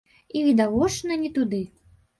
І 0.39 0.43
відавочна 0.47 1.21
не 1.27 1.33
туды. 1.39 1.65